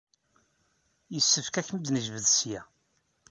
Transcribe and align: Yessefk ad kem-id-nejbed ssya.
Yessefk 1.13 1.55
ad 1.59 1.65
kem-id-nejbed 1.67 2.25
ssya. 2.29 2.61